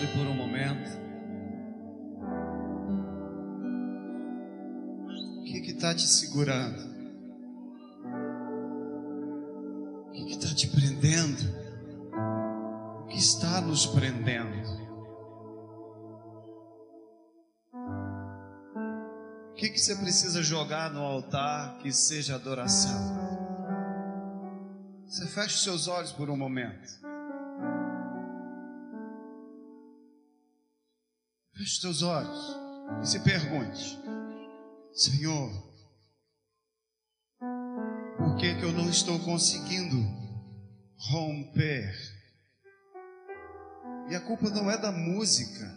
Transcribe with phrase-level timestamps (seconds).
[0.00, 0.98] Pare por um momento.
[5.40, 6.88] O que está te segurando?
[10.08, 11.42] O que está te prendendo?
[13.02, 14.80] O que está nos prendendo?
[19.50, 23.18] O que, que você precisa jogar no altar que seja adoração?
[25.06, 27.09] Você fecha os seus olhos por um momento.
[31.60, 32.56] Feche os teus olhos
[33.02, 33.98] e se pergunte:
[34.94, 35.50] Senhor,
[38.16, 39.96] por que, que eu não estou conseguindo
[40.96, 41.94] romper?
[44.08, 45.70] E a culpa não é da música,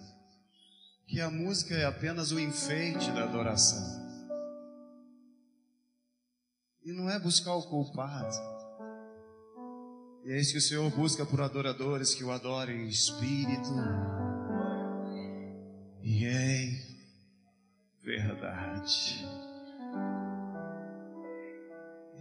[1.05, 4.01] que a música é apenas o enfeite da adoração.
[6.85, 8.35] E não é buscar o culpado.
[10.23, 13.69] E é isso que o Senhor busca por adoradores que o adorem em espírito
[16.03, 16.81] e em
[18.03, 19.25] verdade.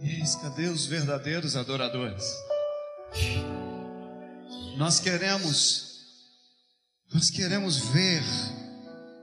[0.01, 2.23] E eis, cadê os verdadeiros adoradores?
[4.77, 5.99] Nós queremos,
[7.13, 8.23] nós queremos ver,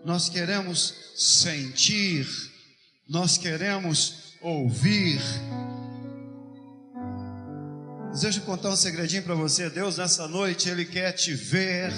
[0.04, 2.26] nós queremos sentir,
[3.08, 5.20] nós queremos ouvir.
[8.12, 9.70] Desejo contar um segredinho para você.
[9.70, 11.92] Deus, nessa noite, Ele quer te ver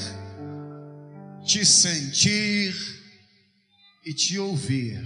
[1.44, 2.72] te sentir
[4.04, 5.02] e te ouvir.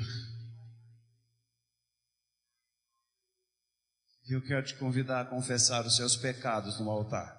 [4.29, 7.35] Eu quero te convidar a confessar os seus pecados no altar.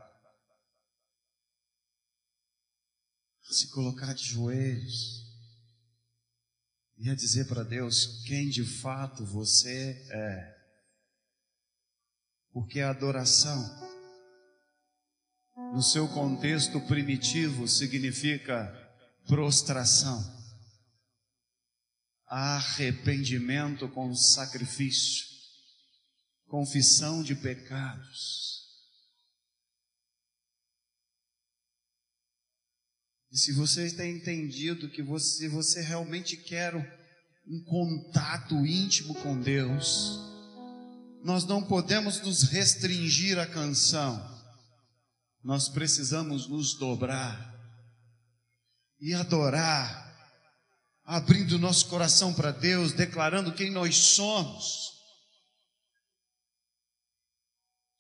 [3.42, 5.26] Se colocar de joelhos
[6.98, 10.58] e a dizer para Deus quem de fato você é.
[12.52, 13.62] Porque a adoração,
[15.74, 18.87] no seu contexto primitivo, significa
[19.28, 20.24] prostração,
[22.26, 25.26] arrependimento com sacrifício,
[26.48, 28.58] confissão de pecados.
[33.32, 36.74] E se você tem entendido que você, se você realmente quer
[37.46, 40.20] um contato íntimo com Deus,
[41.24, 44.18] nós não podemos nos restringir à canção,
[45.44, 47.57] nós precisamos nos dobrar
[49.00, 50.06] e adorar,
[51.06, 54.98] abrindo nosso coração para Deus, declarando quem nós somos.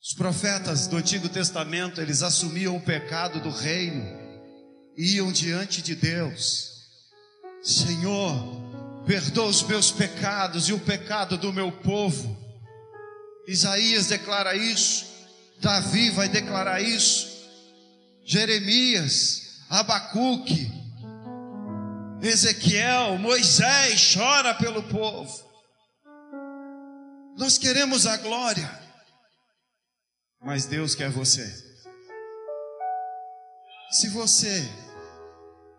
[0.02, 4.06] Os profetas do Antigo Testamento, eles assumiam o pecado do reino,
[4.98, 6.72] iam diante de Deus.
[7.62, 12.38] Senhor, perdoa os meus pecados e o pecado do meu povo.
[13.48, 15.06] Isaías declara isso,
[15.60, 17.28] Davi vai declarar isso,
[18.24, 20.72] Jeremias, Abacuque,
[22.22, 25.48] Ezequiel, Moisés chora pelo povo.
[27.38, 28.70] Nós queremos a glória,
[30.42, 31.46] mas Deus quer você.
[33.92, 34.68] Se você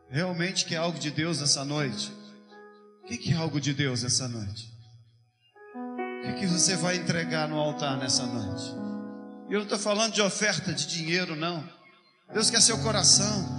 [0.09, 2.13] realmente quer algo de Deus nessa noite,
[3.03, 4.69] o que é algo de Deus nessa noite?
[5.75, 8.71] O que, que você vai entregar no altar nessa noite?
[9.51, 11.69] Eu não estou falando de oferta de dinheiro, não.
[12.33, 13.58] Deus quer seu coração.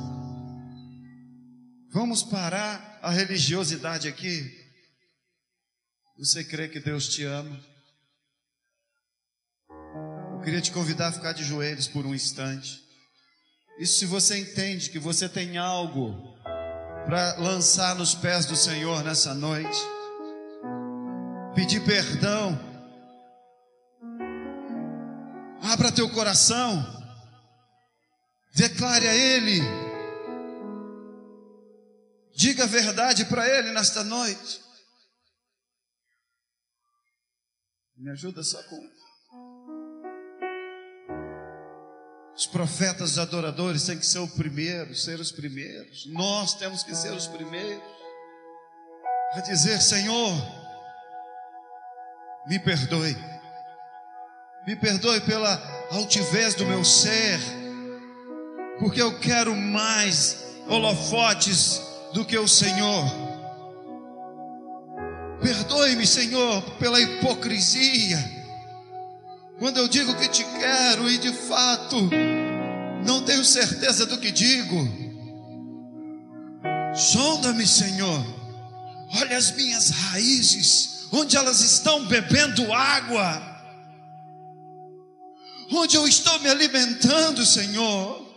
[1.91, 4.55] Vamos parar a religiosidade aqui.
[6.19, 7.59] Você crê que Deus te ama?
[10.33, 12.79] Eu queria te convidar a ficar de joelhos por um instante.
[13.79, 16.37] Isso se você entende que você tem algo
[17.05, 19.79] para lançar nos pés do Senhor nessa noite.
[21.55, 22.59] Pedir perdão.
[25.63, 26.85] Abra teu coração.
[28.53, 29.78] Declare a Ele
[32.39, 34.61] Diga a verdade para Ele nesta noite.
[37.97, 38.79] Me ajuda só com.
[42.33, 46.05] Os profetas adoradores têm que ser o primeiro, ser os primeiros.
[46.13, 47.83] Nós temos que ser os primeiros.
[49.33, 50.31] A dizer: Senhor,
[52.47, 53.17] me perdoe.
[54.65, 55.61] Me perdoe pela
[55.91, 57.37] altivez do meu ser,
[58.79, 60.37] porque eu quero mais
[60.69, 63.05] holofotes do que o Senhor.
[65.41, 68.17] Perdoe-me, Senhor, pela hipocrisia.
[69.57, 72.09] Quando eu digo que te quero e de fato
[73.05, 74.77] não tenho certeza do que digo.
[76.95, 78.25] Sonda-me, Senhor.
[79.15, 83.45] Olha as minhas raízes, onde elas estão bebendo água.
[85.71, 88.28] Onde eu estou me alimentando, Senhor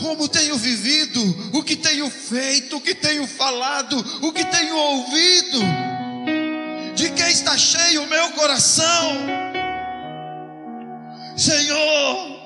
[0.00, 5.58] como tenho vivido, o que tenho feito, o que tenho falado, o que tenho ouvido,
[6.94, 9.16] de quem está cheio o meu coração.
[11.36, 12.40] Senhor,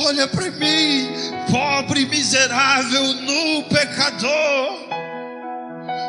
[0.00, 1.08] olha para mim,
[1.50, 4.88] pobre, miserável, nu, pecador,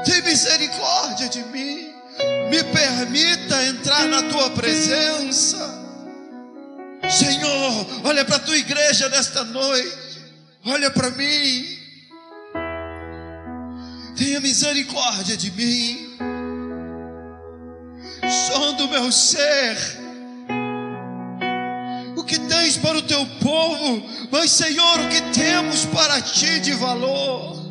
[0.06, 1.94] tem misericórdia de mim,
[2.50, 5.73] me permita entrar na tua presença.
[7.14, 10.20] Senhor, olha para a tua igreja nesta noite,
[10.66, 11.78] olha para mim,
[14.18, 16.18] tenha misericórdia de mim,
[18.28, 19.78] som do meu ser,
[22.18, 26.74] o que tens para o teu povo, mas Senhor, o que temos para ti de
[26.74, 27.62] valor,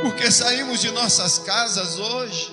[0.00, 2.52] porque saímos de nossas casas hoje,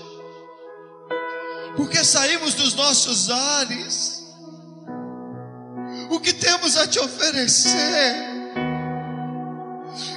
[1.75, 4.14] porque saímos dos nossos ares,
[6.25, 8.15] que temos a te oferecer.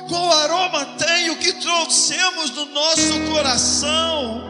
[0.08, 4.48] Qual aroma tem o que trouxemos no nosso coração?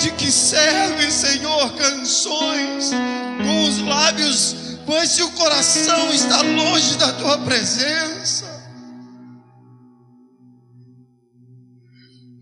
[0.00, 2.90] De que serve, Senhor, canções
[3.38, 8.52] com os lábios, mas se o coração está longe da tua presença?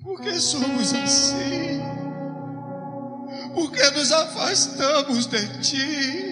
[0.03, 1.83] Porque somos assim?
[3.55, 6.32] Porque nos afastamos de ti?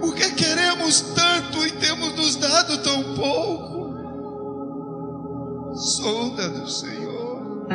[0.00, 3.68] Porque queremos tanto e temos nos dado tão pouco.
[5.76, 7.68] Sonda do Senhor.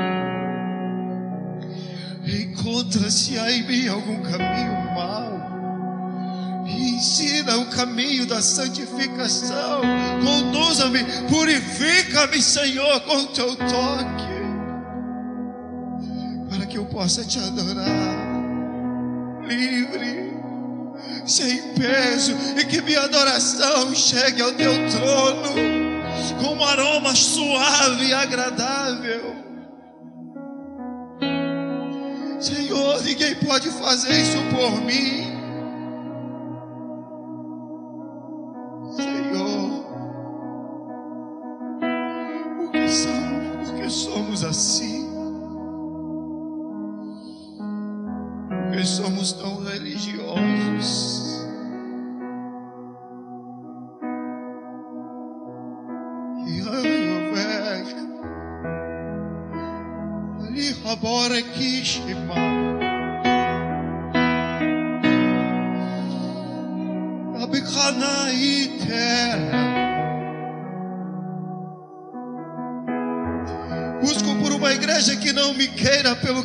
[2.25, 5.34] Encontra se há em mim algum caminho mau.
[6.66, 9.81] E ensina o caminho da santificação.
[10.24, 14.34] Conduza-me, purifica-me, Senhor, com teu toque.
[16.50, 18.34] Para que eu possa te adorar
[19.48, 20.12] livre
[21.25, 25.54] sem peso, e que minha adoração chegue ao teu trono
[26.42, 29.36] com um aroma suave e agradável.
[32.40, 35.32] Senhor, ninguém pode fazer isso por mim.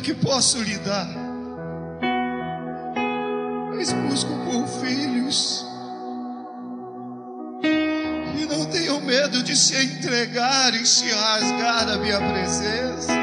[0.09, 1.07] Que posso lhe dar.
[3.75, 5.63] Mas busco por filhos.
[7.61, 13.13] Que não tenham medo de se entregar e se rasgar na minha presença,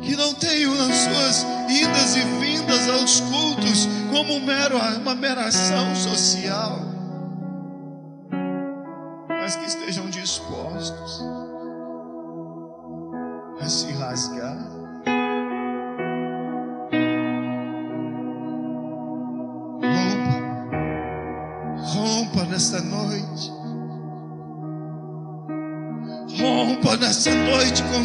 [0.00, 4.38] que não tenham nas suas idas e vindas aos cultos como um
[5.02, 6.87] uma mera ação social,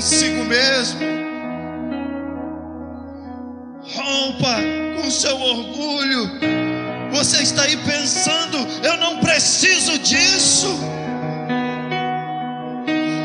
[0.04, 1.00] consigo mesmo.
[3.96, 4.58] Rompa
[4.98, 6.30] com seu orgulho.
[7.14, 10.68] Você está aí pensando: eu não preciso disso.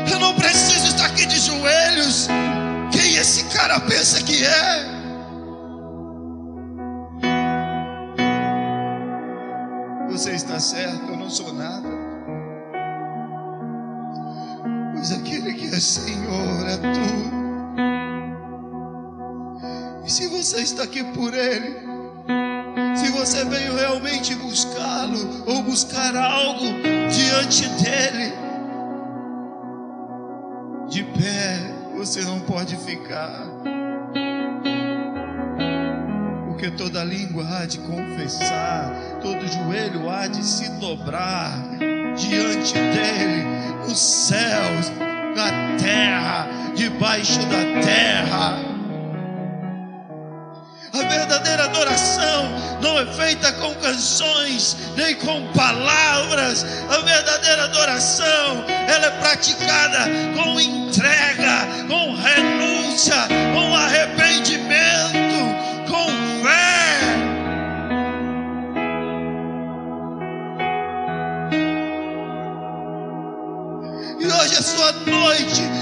[0.09, 2.27] Eu não preciso estar aqui de joelhos.
[2.93, 4.99] Quem esse cara pensa que é?
[10.09, 12.08] você está certo, eu não sou nada.
[14.99, 17.39] Pois aquele que é Senhor é tudo.
[20.05, 21.77] E se você está aqui por Ele,
[22.97, 26.65] se você veio realmente buscá-lo ou buscar algo
[27.09, 28.33] diante dEle,
[30.89, 31.59] de pé
[31.95, 33.47] você não pode ficar
[36.59, 38.91] porque toda língua há de confessar,
[39.21, 41.53] todo joelho há de se dobrar
[42.17, 43.45] diante dele,
[43.87, 44.91] nos céus,
[45.35, 48.69] na terra, debaixo da terra.
[50.93, 52.49] A verdadeira adoração
[52.81, 56.65] não é feita com canções nem com palavras.
[56.89, 65.18] A verdadeira adoração ela é praticada com entrega, com renúncia, com arrependimento
[75.39, 75.78] noite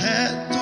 [0.00, 0.58] reto,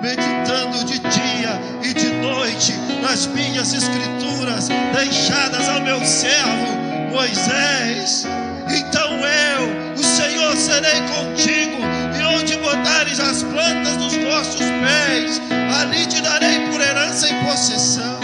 [0.00, 2.72] meditando de dia e de noite
[3.02, 6.72] nas minhas escrituras deixadas ao meu servo
[7.10, 8.26] Moisés.
[8.68, 11.78] Então eu, o Senhor, serei contigo,
[12.18, 15.40] e onde botares as plantas dos vossos pés,
[15.80, 18.21] ali te darei por herança e possessão.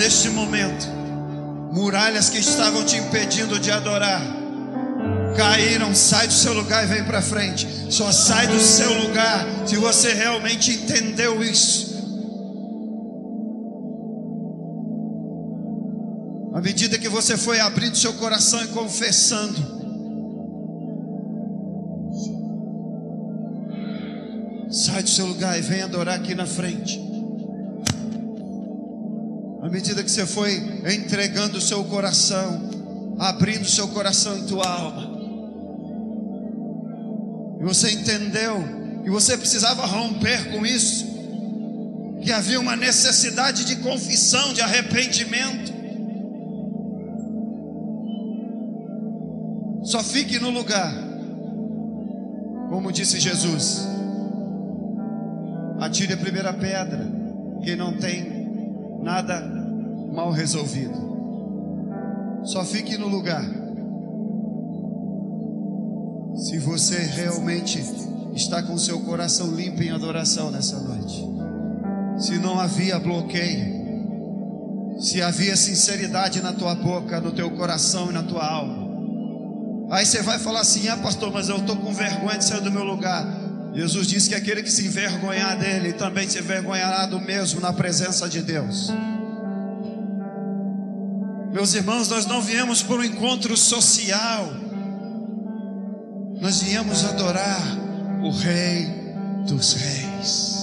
[0.00, 0.88] Neste momento,
[1.72, 4.22] muralhas que estavam te impedindo de adorar,
[5.36, 7.68] caíram, sai do seu lugar e vem para frente.
[7.90, 11.90] Só sai do seu lugar se você realmente entendeu isso.
[16.54, 19.60] À medida que você foi abrindo seu coração e confessando,
[24.70, 27.09] sai do seu lugar e vem adorar aqui na frente.
[29.70, 30.52] À medida que você foi
[30.92, 35.08] entregando o seu coração, abrindo o seu coração em tua alma,
[37.60, 38.64] e você entendeu
[39.04, 41.06] que você precisava romper com isso,
[42.20, 45.72] que havia uma necessidade de confissão, de arrependimento.
[49.84, 50.92] Só fique no lugar,
[52.70, 53.86] como disse Jesus.
[55.78, 57.08] Atire a primeira pedra,
[57.62, 58.40] quem não tem
[59.00, 59.59] nada
[60.12, 61.10] mal resolvido.
[62.44, 63.44] Só fique no lugar.
[66.36, 67.82] Se você realmente
[68.34, 71.28] está com seu coração limpo em adoração nessa noite.
[72.18, 73.80] Se não havia bloqueio,
[75.00, 78.90] se havia sinceridade na tua boca, no teu coração e na tua alma,
[79.90, 82.70] Aí você vai falar assim: ah, pastor, mas eu estou com vergonha de sair do
[82.70, 83.26] meu lugar.
[83.74, 88.28] Jesus disse que aquele que se envergonhar dele também se envergonhará do mesmo na presença
[88.28, 88.88] de Deus.
[91.52, 94.52] Meus irmãos, nós não viemos para um encontro social,
[96.40, 97.60] nós viemos adorar
[98.22, 98.86] o Rei
[99.48, 100.60] dos Reis.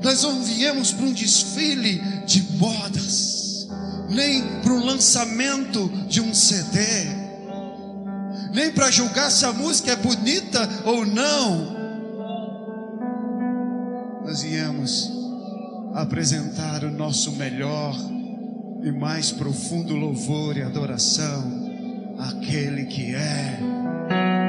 [0.00, 3.66] Nós não viemos para um desfile de modas,
[4.08, 6.78] nem para um lançamento de um CD,
[8.52, 11.83] nem para julgar se a música é bonita ou não.
[15.94, 17.96] Apresentar o nosso melhor
[18.82, 21.64] e mais profundo louvor e adoração
[22.18, 23.58] àquele que é,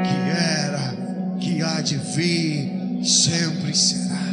[0.03, 4.25] que era, que há de vir, sempre será.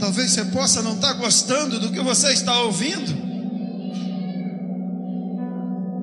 [0.00, 3.28] Talvez você possa não estar gostando do que você está ouvindo,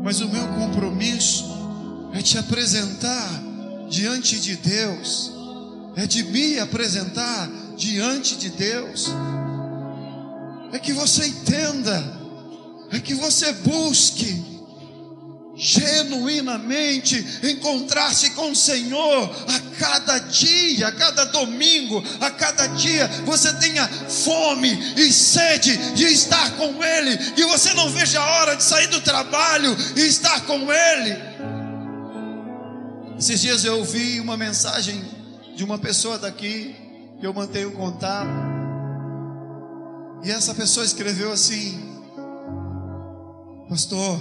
[0.03, 1.45] mas o meu compromisso
[2.13, 3.43] é te apresentar
[3.89, 5.31] diante de Deus,
[5.95, 9.09] é de me apresentar diante de Deus,
[10.75, 12.03] é que você entenda,
[12.91, 14.43] é que você busque
[15.55, 23.53] genuinamente encontrar-se com o Senhor a cada dia, a cada domingo, a cada dia, você
[23.53, 28.63] tenha fome e sede de estar com Ele, que você não veja a hora de
[28.63, 31.15] sair do trabalho e estar com Ele.
[33.17, 35.01] Esses dias eu ouvi uma mensagem
[35.55, 36.75] de uma pessoa daqui,
[37.17, 38.54] que eu mantenho contato,
[40.25, 41.79] e essa pessoa escreveu assim:
[43.69, 44.19] Pastor,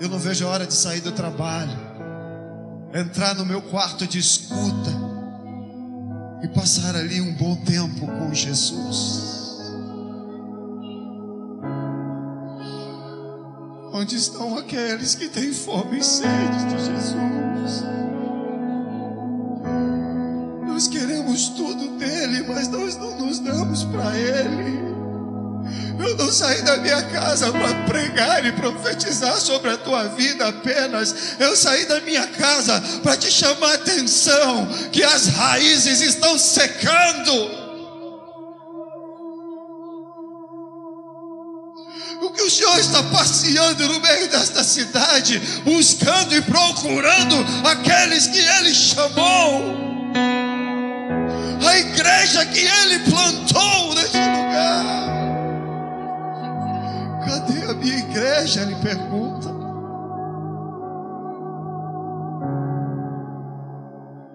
[0.00, 1.76] eu não vejo a hora de sair do trabalho,
[2.94, 4.90] entrar no meu quarto de escuta
[6.44, 9.34] e passar ali um bom tempo com Jesus.
[13.92, 17.82] Onde estão aqueles que têm fome e sede de Jesus?
[20.68, 24.95] Nós queremos tudo dele, mas nós não nos damos para ele.
[26.06, 31.34] Eu não saí da minha casa para pregar e profetizar sobre a tua vida apenas.
[31.40, 37.66] Eu saí da minha casa para te chamar a atenção que as raízes estão secando.
[42.22, 48.38] O que o Senhor está passeando no meio desta cidade, buscando e procurando aqueles que
[48.38, 49.76] Ele chamou,
[51.68, 53.96] a igreja que Ele plantou
[57.86, 58.62] minha igreja?
[58.62, 59.54] Ele pergunta.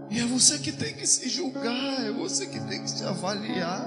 [0.09, 3.85] E é você que tem que se julgar, é você que tem que se avaliar.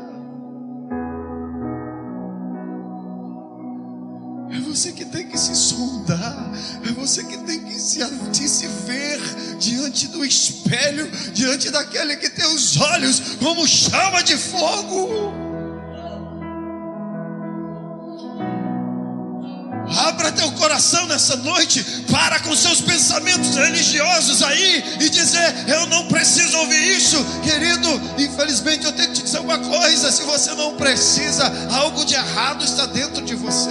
[4.50, 6.52] É você que tem que se sondar,
[6.86, 7.98] é você que tem que se,
[8.30, 9.20] de se ver
[9.58, 15.43] diante do espelho, diante daquele que tem os olhos como chama de fogo.
[19.96, 26.06] Abra teu coração nessa noite, para com seus pensamentos religiosos aí e dizer: Eu não
[26.08, 27.88] preciso ouvir isso, querido.
[28.18, 32.64] Infelizmente, eu tenho que te dizer uma coisa: se você não precisa, algo de errado
[32.64, 33.70] está dentro de você.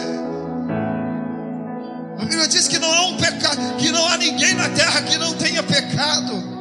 [2.18, 5.18] A Bíblia diz que não há um pecado, que não há ninguém na terra que
[5.18, 6.54] não tenha pecado.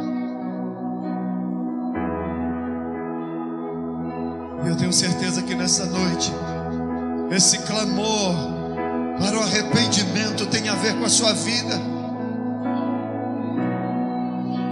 [4.66, 6.32] Eu tenho certeza que nessa noite,
[7.30, 8.61] esse clamor
[9.22, 11.80] para o arrependimento tem a ver com a sua vida.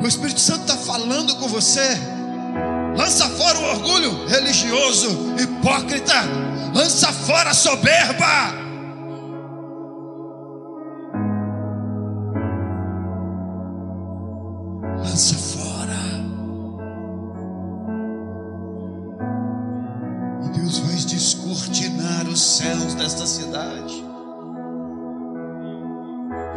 [0.02, 1.96] O Espírito Santo está falando com você.
[2.96, 6.14] Lança fora o orgulho religioso, hipócrita.
[6.74, 8.54] Lança fora a soberba.
[14.98, 15.96] Lança fora.
[20.44, 23.99] E Deus vai descortinar os céus desta cidade.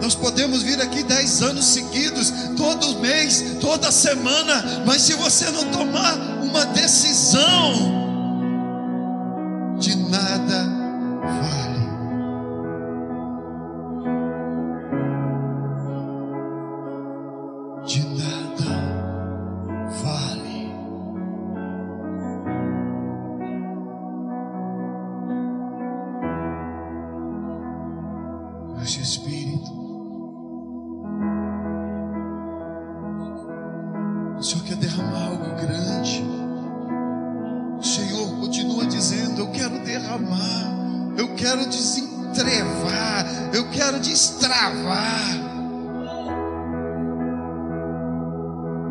[0.04, 5.72] Nós podemos vir aqui dez anos seguidos, todo mês, toda semana, mas se você não
[5.72, 6.14] tomar
[6.44, 7.72] uma decisão,
[9.80, 10.73] de nada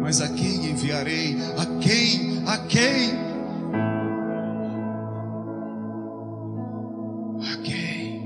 [0.02, 1.36] Mas a quem enviarei?
[1.56, 2.42] A quem?
[2.44, 3.12] A quem?
[7.40, 8.20] A quem?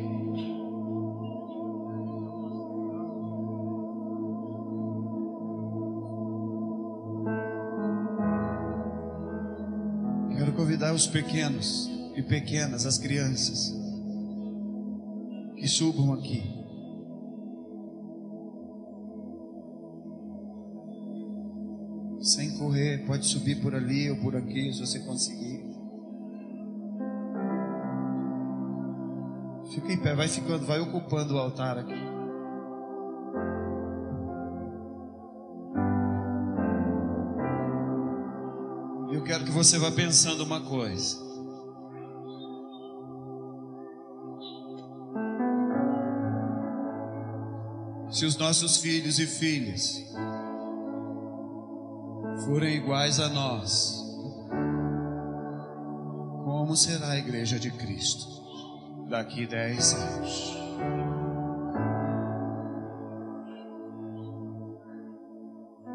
[10.34, 13.74] Quero convidar os pequenos e pequenas, as crianças,
[15.56, 16.65] que subam aqui.
[22.66, 25.64] Correr, pode subir por ali ou por aqui, se você conseguir.
[29.72, 31.94] Fica em pé, vai ficando, vai ocupando o altar aqui.
[39.12, 41.24] Eu quero que você vá pensando uma coisa.
[48.10, 50.15] Se os nossos filhos e filhas
[52.46, 54.04] forem iguais a nós,
[56.44, 58.24] como será a igreja de Cristo
[59.08, 60.56] daqui dez anos?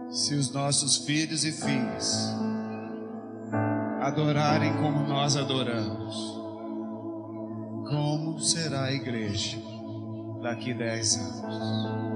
[0.10, 2.36] Se os nossos filhos e filhas
[4.02, 6.16] adorarem como nós adoramos,
[7.90, 9.58] como será a igreja
[10.42, 12.11] daqui dez anos?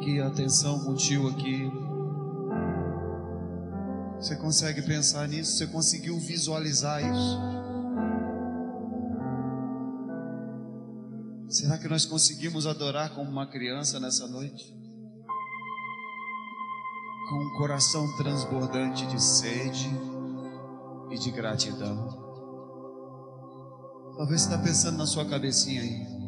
[0.00, 1.70] Aqui, atenção contigo aqui.
[4.16, 5.58] Você consegue pensar nisso?
[5.58, 7.38] Você conseguiu visualizar isso?
[11.50, 14.74] Será que nós conseguimos adorar como uma criança nessa noite?
[17.28, 19.90] Com um coração transbordante de sede
[21.10, 22.08] e de gratidão.
[24.16, 26.19] Talvez você está pensando na sua cabecinha aí.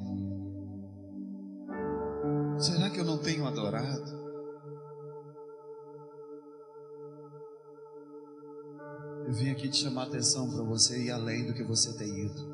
[9.62, 12.52] Aqui te chamar atenção para você ir além do que você tem ido.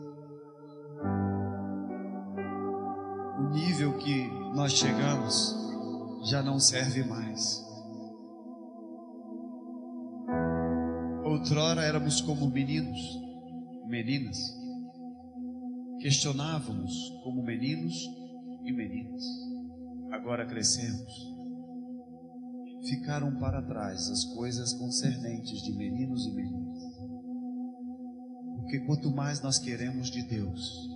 [3.38, 5.56] O nível que nós chegamos
[6.28, 7.64] já não serve mais.
[11.24, 13.00] Outrora éramos como meninos,
[13.86, 14.36] meninas.
[16.00, 16.92] Questionávamos
[17.24, 17.94] como meninos
[18.64, 19.24] e meninas.
[20.12, 21.26] Agora crescemos.
[22.86, 26.67] Ficaram para trás as coisas concernentes de meninos e meninas.
[28.68, 30.90] Porque quanto mais nós queremos de Deus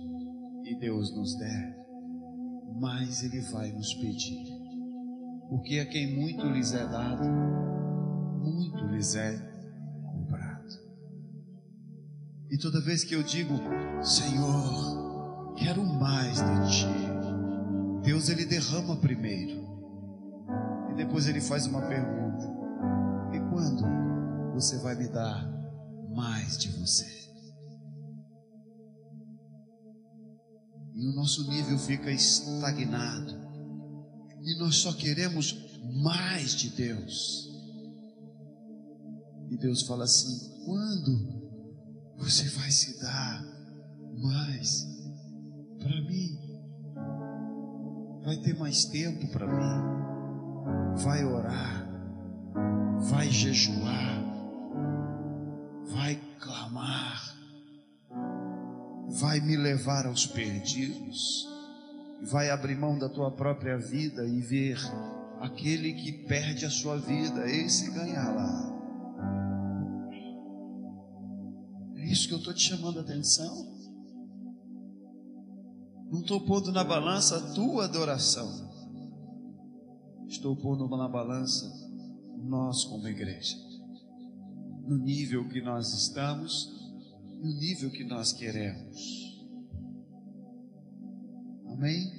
[0.63, 1.75] e Deus nos der,
[2.79, 4.45] mais Ele vai nos pedir.
[5.49, 7.23] Porque a quem muito lhes é dado,
[8.43, 9.39] muito lhes é
[10.05, 10.71] cobrado.
[12.51, 13.55] E toda vez que eu digo,
[14.03, 19.63] Senhor, quero mais de Ti, Deus Ele derrama primeiro.
[20.91, 22.45] E depois Ele faz uma pergunta:
[23.33, 25.43] E quando você vai me dar
[26.13, 27.22] mais de você?
[30.95, 33.41] E o nosso nível fica estagnado.
[34.41, 35.55] E nós só queremos
[36.01, 37.49] mais de Deus.
[39.49, 41.43] E Deus fala assim: quando
[42.17, 43.43] você vai se dar
[44.21, 44.85] mais
[45.79, 46.39] para mim?
[48.23, 51.03] Vai ter mais tempo para mim?
[51.03, 51.87] Vai orar?
[53.09, 54.23] Vai jejuar?
[55.87, 57.32] Vai clamar?
[59.19, 61.47] Vai me levar aos perdidos,
[62.21, 64.77] vai abrir mão da tua própria vida e ver
[65.39, 68.73] aquele que perde a sua vida, esse ganhar lá.
[71.97, 73.71] É isso que eu estou te chamando a atenção.
[76.11, 78.71] Não estou pondo na balança a tua adoração,
[80.27, 81.65] estou pondo na balança
[82.37, 83.57] nós como igreja.
[84.85, 86.82] no nível que nós estamos,
[87.43, 89.37] no nível que nós queremos.
[91.67, 92.09] Amém?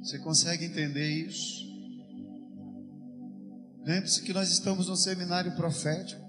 [0.00, 1.66] Você consegue entender isso?
[3.84, 6.24] Lembre-se que nós estamos num seminário profético,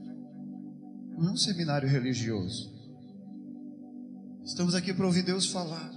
[1.17, 2.75] não é um seminário religioso.
[4.43, 5.91] Estamos aqui para ouvir Deus falar.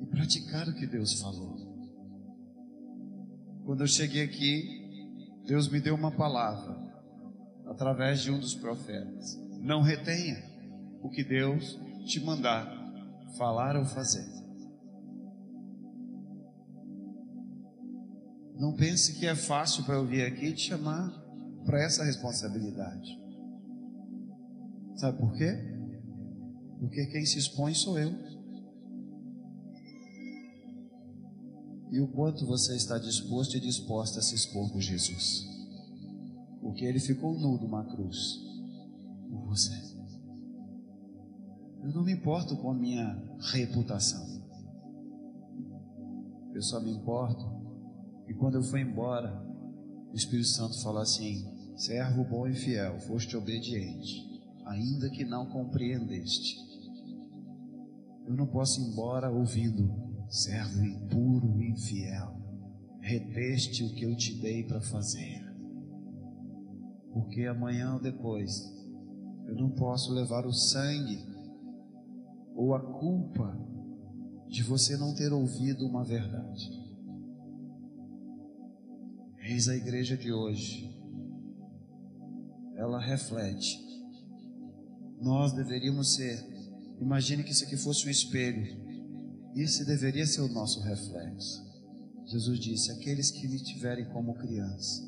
[0.00, 1.54] E praticar o que Deus falou.
[3.64, 4.83] Quando eu cheguei aqui,
[5.46, 6.76] Deus me deu uma palavra
[7.66, 9.38] através de um dos profetas.
[9.60, 10.42] Não retenha
[11.02, 12.66] o que Deus te mandar
[13.36, 14.24] falar ou fazer.
[18.58, 21.10] Não pense que é fácil para eu vir aqui te chamar
[21.64, 23.18] para essa responsabilidade.
[24.96, 25.52] Sabe por quê?
[26.78, 28.12] Porque quem se expõe sou eu.
[31.90, 35.46] E o quanto você está disposto e disposta a se expor por Jesus.
[36.60, 38.40] Porque ele ficou nu numa cruz
[39.28, 39.72] por você.
[41.82, 44.42] Eu não me importo com a minha reputação.
[46.54, 47.54] Eu só me importo
[48.26, 49.44] e quando eu fui embora,
[50.12, 51.44] o Espírito Santo falou assim:
[51.76, 56.56] servo bom e fiel, foste obediente, ainda que não compreendeste.
[58.26, 62.36] Eu não posso ir embora ouvindo, servo impuro e infiel,
[63.00, 65.40] reteste o que eu te dei para fazer.
[67.12, 68.52] Porque amanhã ou depois,
[69.46, 71.24] eu não posso levar o sangue
[72.52, 73.56] ou a culpa
[74.48, 76.82] de você não ter ouvido uma verdade.
[79.38, 80.92] Eis a igreja de hoje.
[82.74, 83.78] Ela reflete.
[85.20, 86.44] Nós deveríamos ser.
[87.00, 88.83] Imagine que isso aqui fosse um espelho.
[89.54, 91.64] Esse deveria ser o nosso reflexo.
[92.26, 95.02] Jesus disse: Aqueles que me tiverem como criança,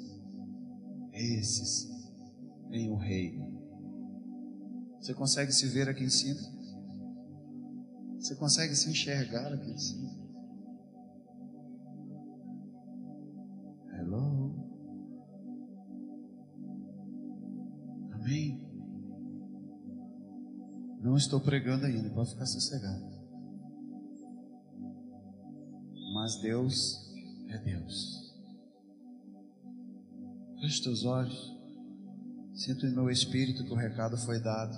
[1.13, 1.91] esses
[2.71, 3.57] têm o reino.
[5.01, 6.41] Você consegue se ver aqui em cima?
[8.19, 10.17] Você consegue se enxergar aqui em cima?
[13.95, 14.55] Hello?
[18.13, 18.65] Amém?
[21.01, 23.16] Não estou pregando ainda, pode ficar sossegado.
[26.27, 27.09] Mas Deus
[27.51, 28.35] é Deus.
[30.61, 31.57] Feche teus olhos.
[32.53, 34.77] Sinto em meu espírito que o recado foi dado.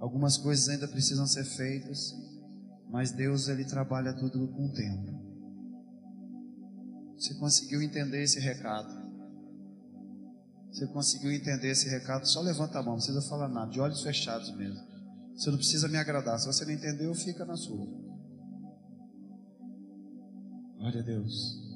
[0.00, 2.12] Algumas coisas ainda precisam ser feitas,
[2.90, 5.12] mas Deus ele trabalha tudo com tempo.
[7.16, 8.92] Você conseguiu entender esse recado?
[10.72, 12.26] Você conseguiu entender esse recado?
[12.26, 14.84] Só levanta a mão, não precisa falar nada, de olhos fechados mesmo.
[15.36, 16.36] Você não precisa me agradar.
[16.40, 18.07] Se você não entendeu, fica na sua.
[20.78, 21.68] Glória a Deus.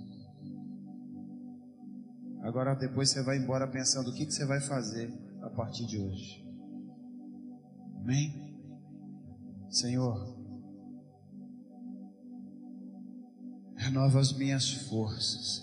[2.43, 5.13] Agora depois você vai embora pensando o que, que você vai fazer
[5.43, 6.43] a partir de hoje.
[8.01, 8.53] Amém?
[9.69, 10.37] Senhor,
[13.77, 15.63] renova as minhas forças.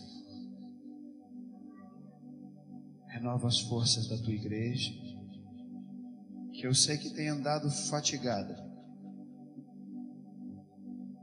[3.07, 4.91] Renova as forças da tua igreja,
[6.53, 8.67] que eu sei que tem andado fatigada.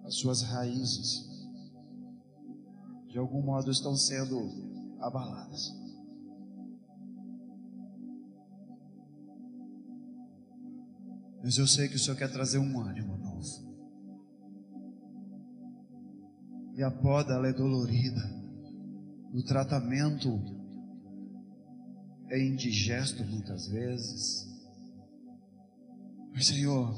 [0.04, 1.25] As suas raízes,
[3.16, 4.36] de algum modo, estão sendo
[5.00, 5.74] abaladas.
[11.42, 13.74] Mas eu sei que o Senhor quer trazer um ânimo novo.
[16.74, 18.20] E a poda ela é dolorida.
[19.32, 20.38] O tratamento
[22.28, 24.46] é indigesto muitas vezes.
[26.34, 26.92] Mas Senhor,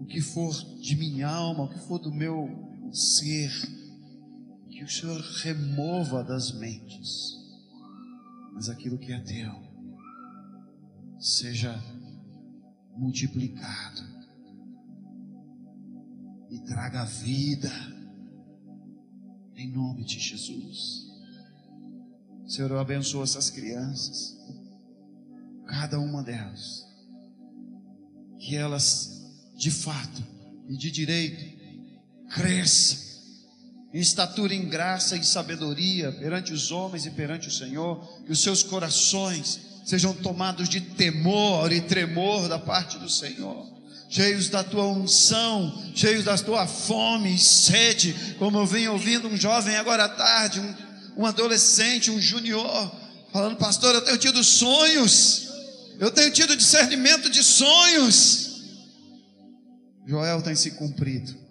[0.00, 3.83] o que for de minha alma, o que for do meu ser,
[4.74, 7.38] que o Senhor remova das mentes,
[8.52, 9.54] mas aquilo que é teu
[11.16, 11.80] seja
[12.96, 14.02] multiplicado
[16.50, 17.70] e traga vida,
[19.54, 21.06] em nome de Jesus.
[22.48, 24.36] Senhor, eu abençoo essas crianças,
[25.68, 26.84] cada uma delas,
[28.40, 29.22] que elas,
[29.56, 30.22] de fato
[30.68, 33.03] e de direito, cresçam
[33.94, 38.42] em estatura, em graça e sabedoria perante os homens e perante o Senhor, que os
[38.42, 43.72] seus corações sejam tomados de temor e tremor da parte do Senhor
[44.14, 49.36] cheios da tua unção, cheios da tua fome e sede, como eu venho ouvindo um
[49.36, 52.94] jovem agora à tarde, um, um adolescente, um junior,
[53.32, 55.48] falando, pastor, eu tenho tido sonhos,
[55.98, 58.62] eu tenho tido discernimento de sonhos.
[60.06, 61.43] Joel tem se cumprido.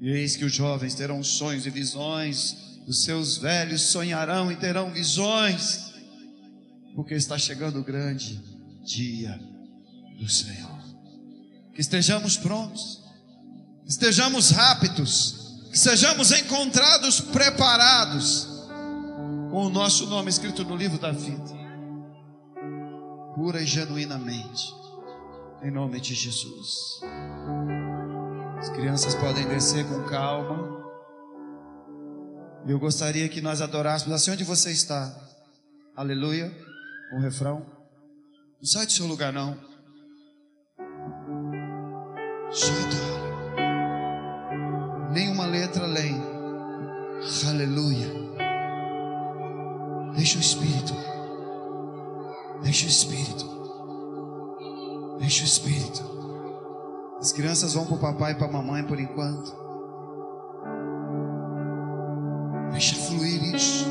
[0.00, 4.90] E eis que os jovens terão sonhos e visões, Os seus velhos sonharão e terão
[4.90, 5.92] visões,
[6.96, 8.42] porque está chegando o grande
[8.82, 9.38] dia
[10.18, 10.80] do Senhor.
[11.72, 13.00] Que estejamos prontos,
[13.86, 18.48] estejamos rápidos, que sejamos encontrados preparados
[19.50, 21.54] com o nosso nome escrito no livro da vida,
[23.36, 24.74] pura e genuinamente,
[25.62, 27.00] em nome de Jesus.
[28.60, 30.78] As crianças podem descer com calma.
[32.68, 35.18] Eu gostaria que nós adorássemos assim onde você está.
[35.96, 36.54] Aleluia.
[37.16, 37.64] O refrão.
[38.60, 39.56] Não sai do seu lugar, não.
[42.50, 43.20] Só adora.
[45.10, 46.20] Nenhuma letra além.
[47.48, 48.08] Aleluia.
[50.16, 50.92] Deixa o Espírito.
[52.62, 53.46] Deixa o Espírito.
[55.18, 56.19] Deixa o Espírito.
[57.20, 59.54] As crianças vão para o papai e para a mamãe por enquanto.
[62.72, 63.86] Deixa fluir isso.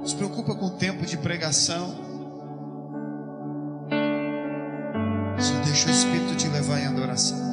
[0.00, 1.94] Não se preocupa com o tempo de pregação.
[5.38, 7.49] Só deixa o Espírito te levar em adoração.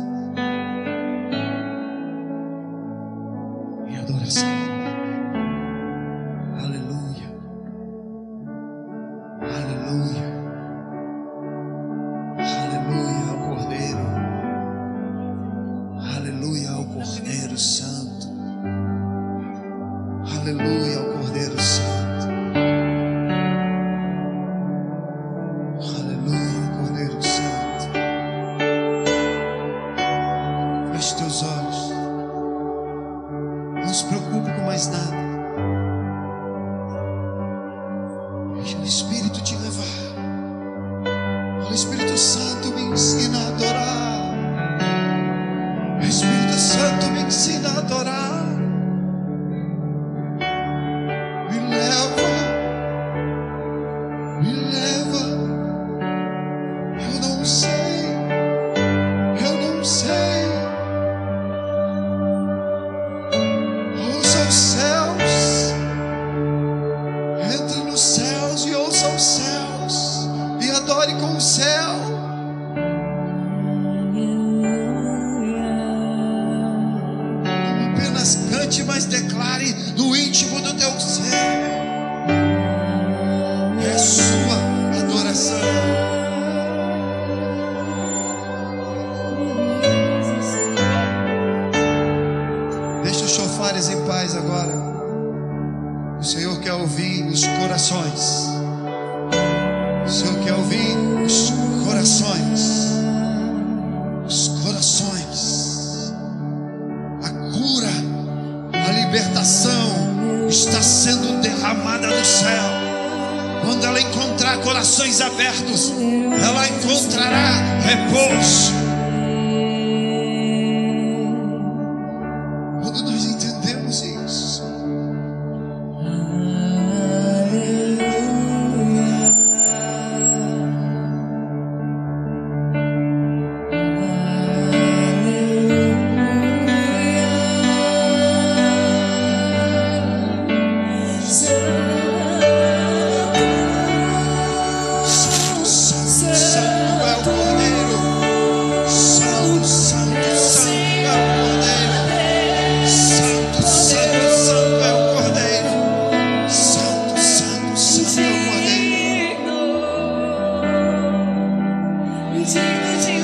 [162.48, 163.17] take the chance.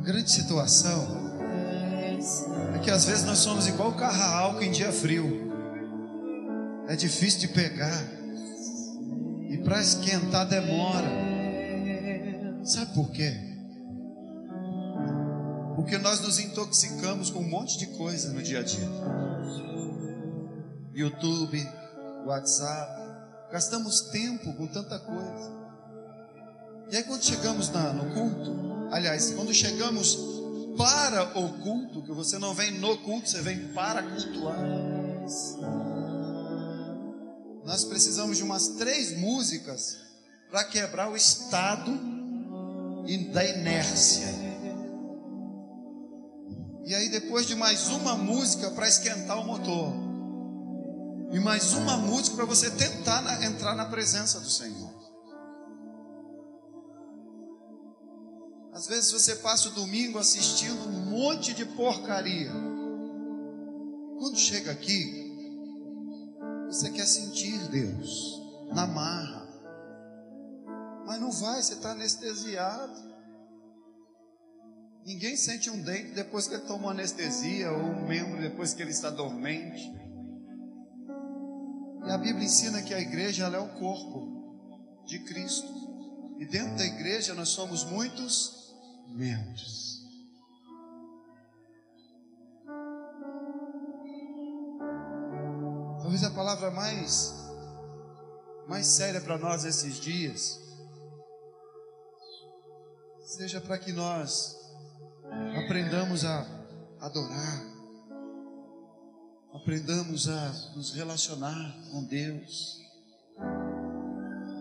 [0.00, 1.30] A grande situação
[2.74, 5.52] é que às vezes nós somos igual carro a álcool em dia frio.
[6.88, 8.02] É difícil de pegar.
[9.50, 11.06] E para esquentar demora.
[12.64, 13.30] Sabe por quê?
[15.76, 18.88] Porque nós nos intoxicamos com um monte de coisa no dia a dia.
[20.94, 21.68] YouTube,
[22.24, 23.02] WhatsApp.
[23.52, 25.60] Gastamos tempo com tanta coisa.
[26.90, 30.18] E aí quando chegamos na- no culto, aliás, quando chegamos
[30.76, 34.58] para o culto, que você não vem no culto, você vem para cultuar.
[37.64, 39.98] Nós precisamos de umas três músicas
[40.50, 41.92] para quebrar o estado
[43.32, 44.28] da inércia.
[46.84, 49.92] E aí depois de mais uma música para esquentar o motor.
[51.32, 54.79] E mais uma música para você tentar entrar na presença do Senhor.
[58.80, 62.50] Às vezes você passa o domingo assistindo um monte de porcaria.
[64.18, 65.36] Quando chega aqui,
[66.64, 68.40] você quer sentir Deus
[68.72, 69.46] na marra.
[71.04, 72.94] Mas não vai, você está anestesiado.
[75.04, 78.92] Ninguém sente um dente depois que ele tomou anestesia, ou um membro depois que ele
[78.92, 79.92] está dormente.
[82.06, 85.68] E a Bíblia ensina que a igreja é o corpo de Cristo.
[86.38, 88.59] E dentro da igreja nós somos muitos
[89.10, 90.00] membros.
[96.00, 97.34] Talvez a palavra mais
[98.68, 100.60] mais séria para nós esses dias
[103.24, 104.56] seja para que nós
[105.64, 106.46] aprendamos a
[107.00, 107.64] adorar,
[109.54, 112.80] aprendamos a nos relacionar com Deus,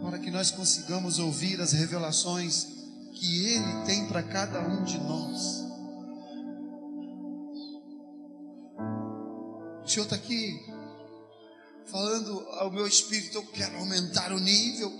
[0.02, 2.78] para que nós consigamos ouvir as revelações
[3.20, 5.67] que Ele tem para cada um de nós.
[9.84, 10.65] O Senhor está aqui
[11.86, 14.91] falando ao meu espírito: eu quero aumentar o nível.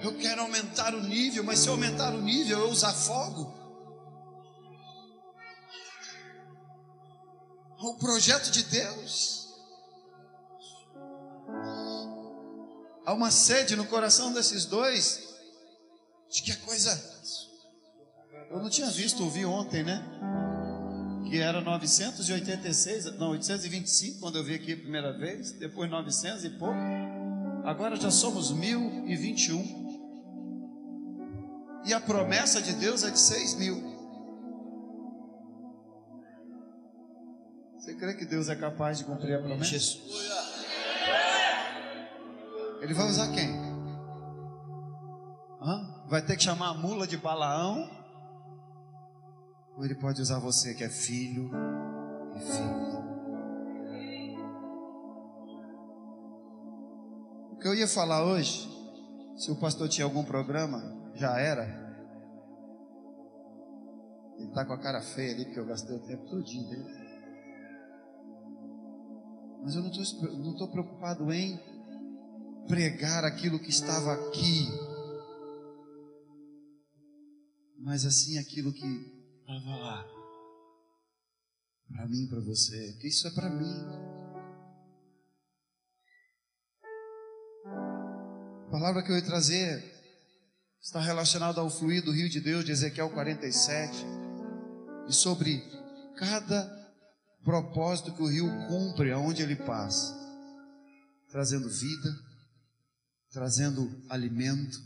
[0.00, 3.52] Eu quero aumentar o nível, mas se eu aumentar o nível, eu os afogo.
[7.78, 9.44] O projeto de Deus.
[13.06, 15.23] Há uma sede no coração desses dois
[16.34, 17.14] de que a coisa.
[18.50, 20.04] Eu não tinha visto, ouvi ontem, né?
[21.30, 26.50] que era 986, não, 825 quando eu vi aqui a primeira vez, depois 900 e
[26.50, 26.76] pouco,
[27.64, 29.82] agora já somos 1021.
[31.86, 33.94] E a promessa de Deus é de 6 mil.
[37.78, 39.64] Você crê que Deus é capaz de cumprir a promessa?
[39.64, 40.02] Jesus.
[42.80, 43.48] Ele vai usar quem?
[45.60, 45.93] Hã?
[46.06, 47.88] Vai ter que chamar a mula de Balaão
[49.76, 51.50] ou Ele pode usar você que é filho
[52.36, 53.04] e filha.
[57.50, 58.68] O que eu ia falar hoje,
[59.36, 60.80] se o pastor tinha algum programa,
[61.14, 61.82] já era.
[64.36, 67.04] Ele está com a cara feia ali, porque eu gastei o tempo todinho dele.
[69.62, 71.58] Mas eu não estou preocupado em
[72.68, 74.68] pregar aquilo que estava aqui,
[77.84, 79.14] mas assim aquilo que
[79.46, 80.06] Estava lá.
[81.86, 82.92] Para mim, para você.
[82.92, 83.84] Porque isso é para mim.
[88.66, 89.84] A palavra que eu ia trazer
[90.80, 93.98] está relacionada ao fluir do rio de Deus de Ezequiel 47
[95.10, 95.62] e sobre
[96.16, 96.66] cada
[97.44, 100.14] propósito que o rio cumpre aonde ele passa,
[101.28, 102.18] trazendo vida,
[103.30, 104.78] trazendo alimento,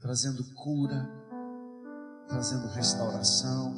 [0.00, 1.21] trazendo cura,
[2.32, 3.74] trazendo restauração.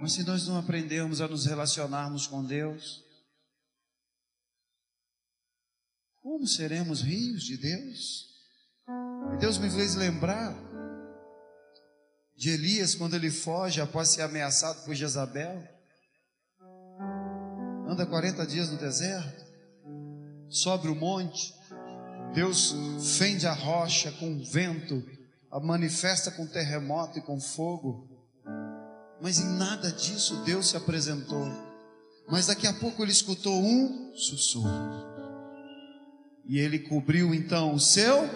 [0.00, 3.04] Mas se nós não aprendermos a nos relacionarmos com Deus,
[6.20, 8.26] como seremos rios de Deus?
[9.34, 10.52] E Deus me fez lembrar
[12.36, 15.62] de Elias quando ele foge após ser ameaçado por Jezabel.
[17.88, 19.44] Anda 40 dias no deserto,
[20.48, 21.54] sobe o monte,
[22.34, 22.74] Deus
[23.18, 25.04] fende a rocha com vento,
[25.50, 28.08] a manifesta com terremoto e com fogo.
[29.20, 31.46] Mas em nada disso Deus se apresentou.
[32.28, 34.70] Mas daqui a pouco ele escutou um sussurro.
[36.46, 38.26] E ele cobriu então o seu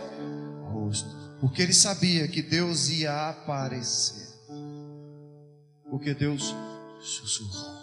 [0.71, 1.09] rosto,
[1.41, 4.27] porque ele sabia que Deus ia aparecer.
[5.91, 6.55] Porque Deus
[7.01, 7.75] sussurrou.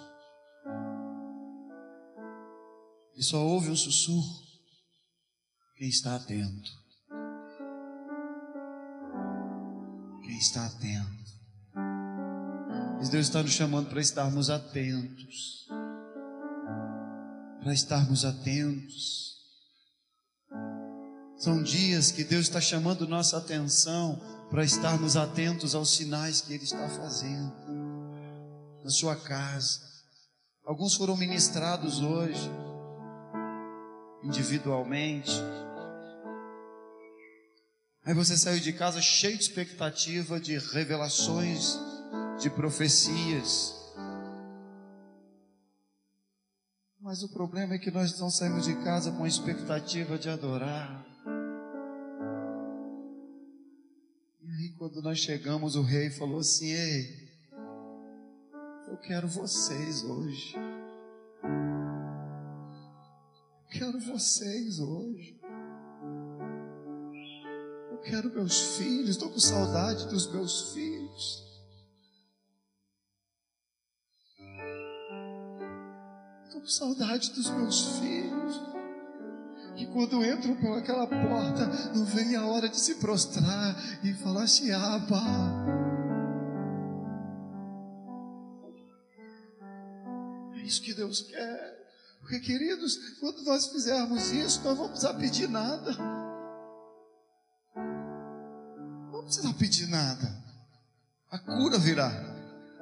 [3.16, 4.43] E só houve um sussurro
[5.76, 6.72] quem está atento.
[10.24, 11.24] Quem está atento.
[12.98, 15.68] Mas Deus está nos chamando para estarmos atentos.
[17.62, 19.34] Para estarmos atentos.
[21.38, 26.64] São dias que Deus está chamando nossa atenção para estarmos atentos aos sinais que Ele
[26.64, 27.52] está fazendo
[28.84, 29.82] na sua casa.
[30.66, 32.50] Alguns foram ministrados hoje,
[34.24, 35.32] individualmente.
[38.06, 41.78] Aí você saiu de casa cheio de expectativa de revelações,
[42.40, 43.82] de profecias.
[47.00, 51.06] Mas o problema é que nós não saímos de casa com a expectativa de adorar.
[54.42, 57.30] E aí, quando nós chegamos, o rei falou assim: Ei,
[58.88, 60.56] eu quero vocês hoje.
[63.74, 65.44] Quero vocês hoje
[68.04, 71.44] quero meus filhos, estou com saudade dos meus filhos.
[76.44, 78.62] Estou com saudade dos meus filhos.
[79.76, 81.66] Que quando entram pelaquela porta,
[81.96, 85.22] não vem a hora de se prostrar e falar assim: Abba.
[90.56, 91.83] É isso que Deus quer.
[92.24, 95.92] Porque, queridos, quando nós fizermos isso, nós vamos precisar pedir nada.
[97.76, 100.34] Não vamos precisar pedir nada.
[101.30, 102.10] A cura virá.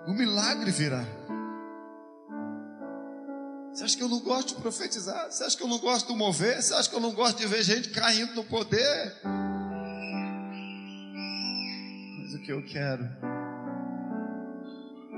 [0.07, 1.03] O milagre virá.
[3.73, 5.31] Você acha que eu não gosto de profetizar?
[5.31, 6.61] Você acha que eu não gosto de mover?
[6.61, 9.15] Você acha que eu não gosto de ver gente caindo no poder?
[12.19, 13.09] Mas o que eu quero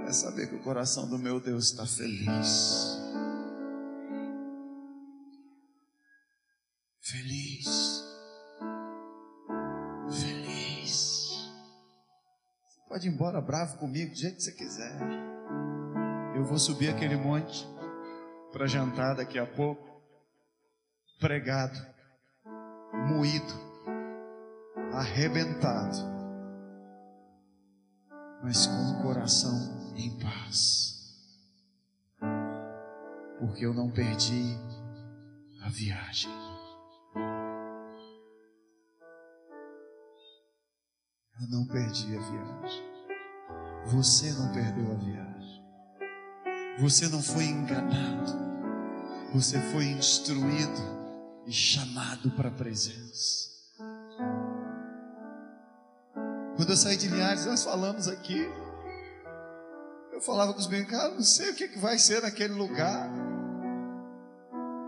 [0.08, 1.86] é saber que o coração do meu Deus está.
[1.86, 3.03] Feliz.
[13.04, 14.98] Pode ir embora bravo comigo, do jeito que você quiser.
[16.36, 17.68] Eu vou subir aquele monte
[18.52, 20.02] para jantar daqui a pouco,
[21.20, 21.78] pregado,
[23.10, 23.54] moído,
[24.94, 25.98] arrebentado,
[28.42, 30.94] mas com o coração em paz,
[33.40, 34.58] porque eu não perdi
[35.64, 36.32] a viagem.
[41.42, 42.93] Eu não perdi a viagem.
[43.88, 45.64] Você não perdeu a viagem.
[46.80, 48.32] Você não foi enganado.
[49.34, 51.04] Você foi instruído
[51.46, 53.52] e chamado para a presença.
[56.56, 58.48] Quando eu saí de Linhares, nós falamos aqui.
[60.12, 63.10] Eu falava com os meus cara, não sei o que, que vai ser naquele lugar.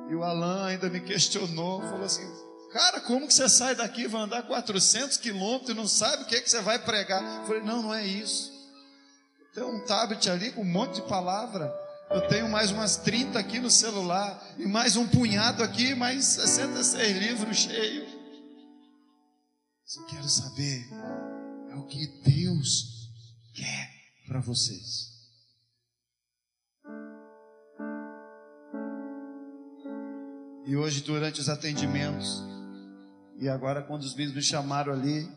[0.10, 2.26] E o Alan ainda me questionou, falou assim:
[2.72, 6.40] Cara, como que você sai daqui vai andar 400 quilômetros e não sabe o que,
[6.40, 7.42] que você vai pregar?
[7.42, 8.55] Eu falei: Não, não é isso.
[9.56, 11.74] Tem um tablet ali com um monte de palavra.
[12.10, 14.46] Eu tenho mais umas 30 aqui no celular.
[14.58, 18.10] E mais um punhado aqui, mais 66 livros cheios.
[19.96, 20.86] Eu quero saber
[21.72, 23.10] é o que Deus
[23.54, 23.90] quer
[24.28, 25.16] para vocês.
[30.66, 32.44] E hoje, durante os atendimentos,
[33.40, 35.32] e agora, quando os meninos me chamaram ali,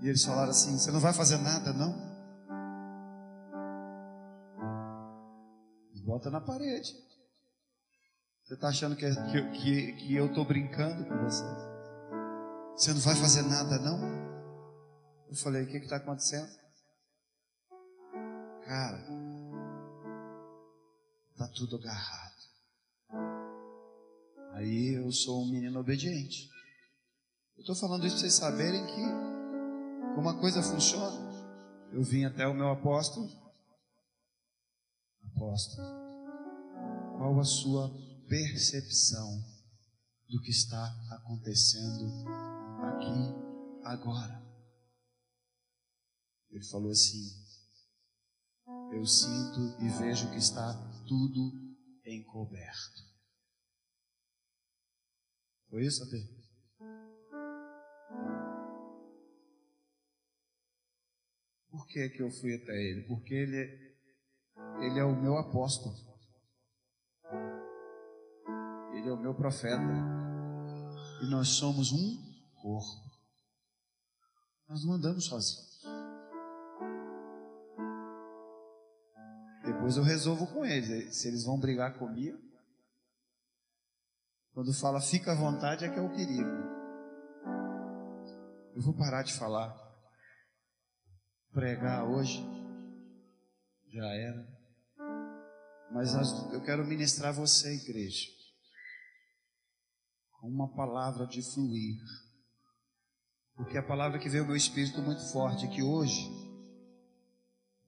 [0.00, 2.13] e eles falaram assim: Você não vai fazer nada, não?
[6.04, 6.92] Bota na parede.
[8.42, 11.44] Você está achando que, que, que, que eu estou brincando com você?
[12.76, 13.98] Você não vai fazer nada, não?
[15.30, 16.52] Eu falei: O que está acontecendo?
[18.66, 19.02] Cara,
[21.32, 22.34] está tudo agarrado.
[24.52, 26.50] Aí eu sou um menino obediente.
[27.56, 31.32] Eu estou falando isso para vocês saberem que como a coisa funciona.
[31.90, 33.43] Eu vim até o meu apóstolo.
[35.34, 35.88] Apóstolo,
[37.18, 37.90] qual a sua
[38.28, 39.28] percepção
[40.28, 42.04] do que está acontecendo
[42.82, 44.40] aqui agora?
[46.50, 47.30] Ele falou assim:
[48.92, 50.72] Eu sinto e vejo que está
[51.08, 51.52] tudo
[52.06, 53.02] encoberto.
[55.68, 56.44] Foi isso, Ate?
[61.68, 63.02] Por que, que eu fui até ele?
[63.02, 63.93] Porque ele,
[64.80, 65.94] ele é o meu apóstolo.
[68.92, 69.82] Ele é o meu profeta.
[71.22, 72.16] E nós somos um
[72.60, 73.04] corpo.
[74.68, 75.82] Nós não andamos sozinhos.
[79.64, 81.16] Depois eu resolvo com eles.
[81.16, 82.38] Se eles vão brigar comigo.
[84.52, 86.74] Quando fala fica à vontade é que é o perigo.
[88.74, 89.74] Eu vou parar de falar.
[91.52, 92.53] Pregar hoje
[93.94, 94.46] já era.
[95.92, 96.12] Mas
[96.52, 98.26] eu quero ministrar você, igreja,
[100.32, 102.00] com uma palavra de fluir.
[103.54, 106.28] Porque a palavra que veio ao meu espírito muito forte é que hoje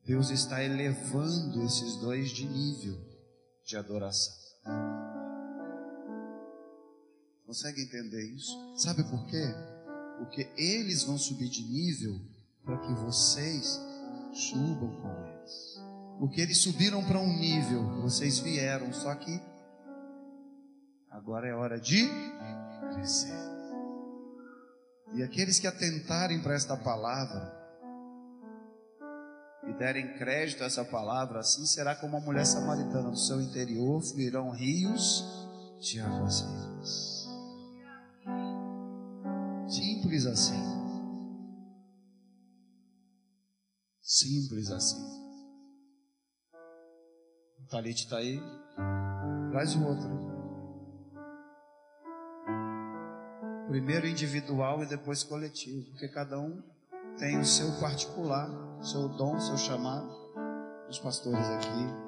[0.05, 2.97] Deus está elevando esses dois de nível
[3.65, 4.33] de adoração.
[7.45, 8.53] Consegue entender isso?
[8.77, 9.43] Sabe por quê?
[10.19, 12.15] Porque eles vão subir de nível
[12.65, 13.81] para que vocês
[14.33, 15.26] subam com.
[16.19, 19.41] Porque eles subiram para um nível, vocês vieram, só que
[21.11, 22.09] agora é hora de
[22.95, 23.57] crescer.
[25.14, 27.55] E aqueles que atentarem para esta palavra
[29.67, 34.01] e derem crédito a essa palavra, assim será como a mulher samaritana do seu interior
[34.03, 35.25] fluirão rios
[35.81, 37.29] de águas vivas.
[39.69, 40.77] Simples assim.
[44.01, 45.26] Simples assim.
[47.69, 48.41] Talite está aí.
[49.51, 50.09] Traz o outro.
[53.69, 55.85] Primeiro individual e depois coletivo.
[55.91, 56.62] Porque cada um
[57.19, 58.49] tem o seu particular,
[58.83, 60.09] seu dom, seu chamado.
[60.89, 62.07] Os pastores aqui.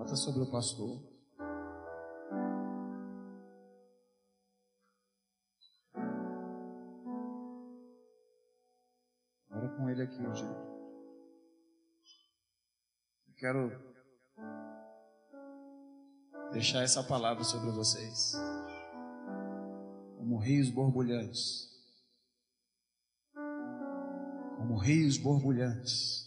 [0.00, 1.00] Está sobre o pastor.
[9.52, 10.69] Ora com ele aqui, gente.
[13.40, 13.72] Quero
[16.52, 18.34] deixar essa palavra sobre vocês.
[20.18, 21.70] Como rios borbulhantes.
[24.58, 26.26] Como rios borbulhantes.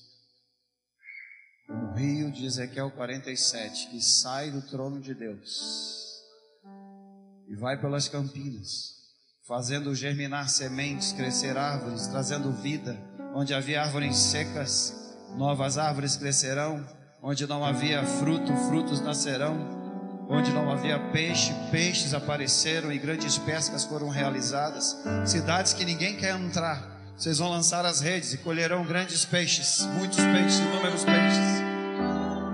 [1.68, 6.20] Como rio de Ezequiel 47, que sai do trono de Deus
[7.48, 8.96] e vai pelas campinas,
[9.48, 12.98] fazendo germinar sementes, crescer árvores, trazendo vida.
[13.36, 17.03] Onde havia árvores secas, novas árvores crescerão.
[17.26, 19.82] Onde não havia fruto, frutos nascerão
[20.28, 24.98] onde não havia peixe, peixes apareceram e grandes pescas foram realizadas.
[25.26, 26.84] Cidades que ninguém quer entrar,
[27.16, 31.64] vocês vão lançar as redes e colherão grandes peixes, muitos peixes, inúmeros peixes.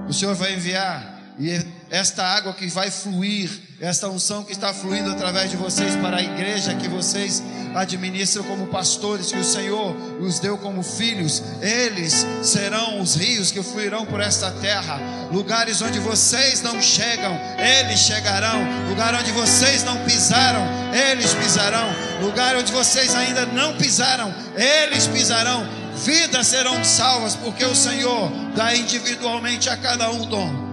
[0.08, 5.10] O Senhor vai enviar e esta água que vai fluir, esta unção que está fluindo
[5.10, 7.42] através de vocês para a igreja que vocês
[7.74, 13.64] administram como pastores, que o Senhor os deu como filhos, eles serão os rios que
[13.64, 15.00] fluirão por esta terra.
[15.32, 18.60] Lugares onde vocês não chegam, eles chegarão.
[18.90, 21.88] Lugar onde vocês não pisaram, eles pisarão.
[22.22, 25.66] Lugar onde vocês ainda não pisaram, eles pisarão.
[25.96, 30.69] Vidas serão salvas, porque o Senhor dá individualmente a cada um dom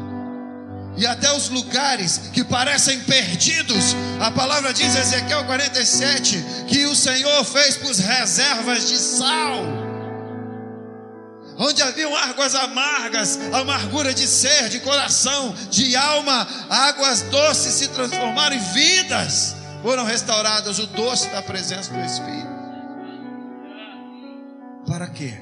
[0.96, 3.94] e até os lugares que parecem perdidos.
[4.20, 9.86] A palavra diz, Ezequiel 47, que o Senhor fez por reservas de sal.
[11.58, 18.56] Onde haviam águas amargas, amargura de ser, de coração, de alma, águas doces se transformaram
[18.56, 22.56] em vidas, foram restauradas o doce da presença do Espírito.
[24.86, 25.34] Para quê?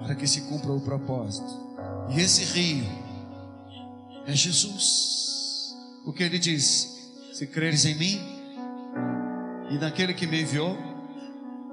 [0.00, 1.66] Para que se cumpra o propósito.
[2.10, 3.05] E esse rio
[4.26, 5.74] é Jesus.
[6.04, 6.88] O que ele diz:
[7.32, 8.20] Se creres em mim
[9.70, 10.76] e naquele que me enviou,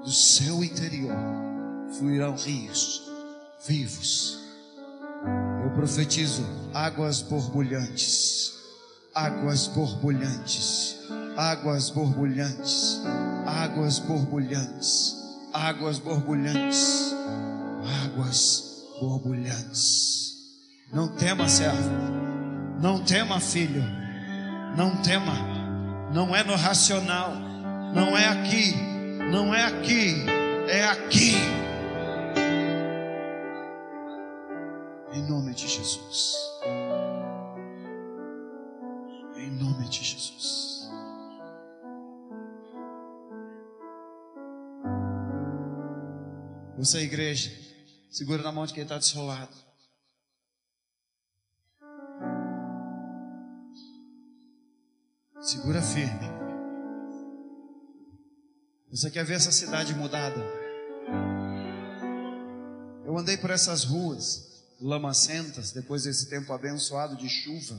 [0.02, 1.16] do seu interior
[1.98, 3.02] fluirão rios
[3.66, 4.38] vivos.
[5.64, 6.44] Eu profetizo
[6.74, 8.52] águas borbulhantes,
[9.14, 10.96] águas borbulhantes,
[11.36, 13.00] águas borbulhantes,
[13.46, 15.16] águas borbulhantes,
[15.54, 17.14] águas borbulhantes,
[18.04, 20.34] águas borbulhantes.
[20.92, 22.23] Não tema, servo.
[22.80, 23.82] Não tema, filho.
[24.76, 25.32] Não tema.
[26.12, 27.34] Não é no racional.
[27.94, 28.74] Não é aqui.
[29.30, 30.24] Não é aqui.
[30.68, 31.34] É aqui.
[35.12, 36.34] Em nome de Jesus.
[39.36, 40.90] Em nome de Jesus.
[46.76, 47.50] Você, igreja,
[48.10, 49.54] segura na mão de quem está do seu lado.
[55.44, 56.26] Segura firme.
[58.90, 60.42] Você quer ver essa cidade mudada?
[63.04, 67.78] Eu andei por essas ruas lamacentas depois desse tempo abençoado de chuva,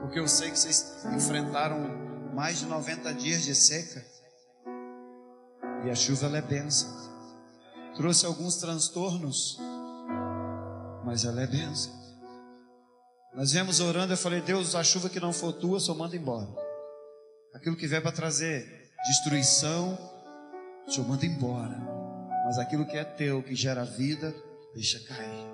[0.00, 1.78] porque eu sei que vocês enfrentaram
[2.34, 4.04] mais de 90 dias de seca.
[5.84, 6.90] E a chuva ela é benção.
[7.94, 9.60] Trouxe alguns transtornos,
[11.04, 11.92] mas ela é benção.
[13.32, 16.65] Nós viemos orando, eu falei, Deus, a chuva que não for tua, só manda embora.
[17.56, 19.94] Aquilo que vier para trazer destruição,
[20.86, 21.78] o Senhor manda embora.
[22.44, 24.34] Mas aquilo que é teu, que gera vida,
[24.74, 25.46] deixa cair.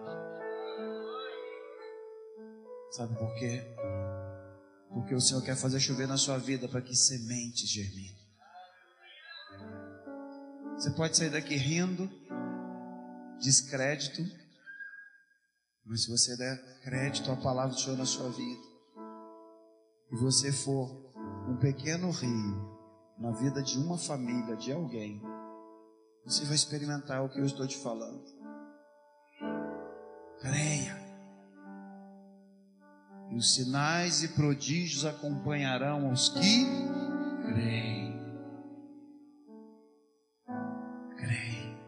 [2.90, 3.62] Sabe por quê?
[4.88, 8.18] Porque o Senhor quer fazer chover na sua vida para que sementes germinem.
[10.74, 12.10] Você pode sair daqui rindo,
[13.40, 14.22] descrédito,
[15.86, 18.62] mas se você der crédito à palavra do Senhor na sua vida,
[20.10, 21.01] e você for
[21.48, 22.72] um pequeno rio
[23.18, 25.22] na vida de uma família, de alguém,
[26.24, 28.22] você vai experimentar o que eu estou te falando.
[30.40, 31.00] Creia.
[33.30, 36.66] E os sinais e prodígios acompanharão os que
[37.46, 38.20] creem.
[41.16, 41.78] Creem.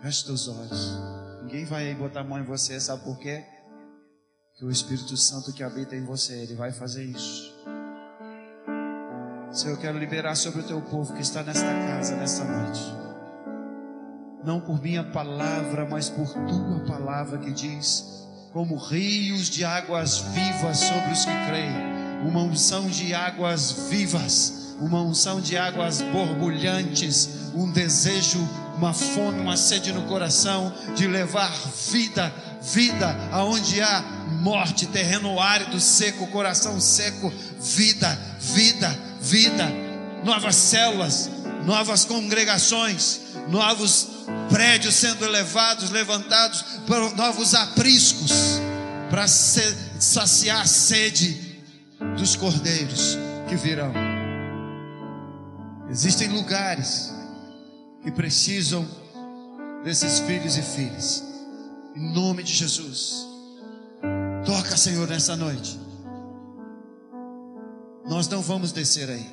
[0.00, 1.00] Feche os olhos.
[1.42, 3.44] Ninguém vai botar a mão em você, sabe por quê?
[4.54, 7.52] Que o Espírito Santo que habita em você, ele vai fazer isso.
[9.50, 12.80] Senhor, eu quero liberar sobre o teu povo que está nesta casa, nesta noite.
[14.44, 20.78] Não por minha palavra, mas por tua palavra que diz: como rios de águas vivas
[20.78, 27.70] sobre os que creem, uma unção de águas vivas, uma unção de águas borbulhantes, um
[27.70, 28.40] desejo,
[28.76, 31.50] uma fome, uma sede no coração de levar
[31.90, 32.32] vida
[32.62, 39.68] vida aonde há morte, terreno árido, seco, coração seco, vida, vida, vida,
[40.24, 41.30] novas células,
[41.64, 44.08] novas congregações, novos
[44.48, 46.64] prédios sendo elevados, levantados,
[47.16, 48.32] novos apriscos
[49.10, 51.60] para saciar a sede
[52.16, 53.16] dos cordeiros
[53.48, 53.92] que virão.
[55.90, 57.12] Existem lugares
[58.02, 58.88] que precisam
[59.84, 61.22] desses filhos e filhas.
[61.94, 63.31] Em nome de Jesus.
[64.44, 65.78] Toca, Senhor, nessa noite.
[68.08, 69.30] Nós não vamos descer aí.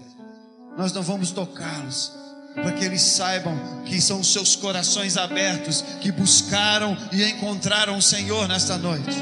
[0.78, 2.12] Nós não vamos tocá-los.
[2.54, 8.02] Para que eles saibam que são os seus corações abertos que buscaram e encontraram o
[8.02, 9.18] Senhor nesta noite.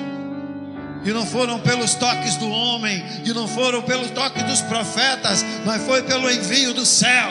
[1.06, 5.84] E não foram pelos toques do homem, e não foram pelos toques dos profetas, mas
[5.84, 7.30] foi pelo envio do céu.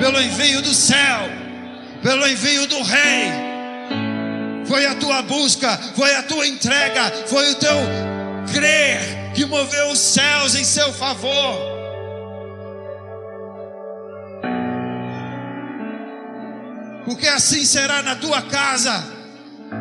[0.00, 1.20] Pelo envio do céu.
[2.02, 3.51] Pelo envio do rei
[4.66, 7.76] foi a tua busca, foi a tua entrega, foi o teu
[8.52, 11.72] crer que moveu os céus em seu favor.
[17.04, 19.04] Porque assim será na tua casa.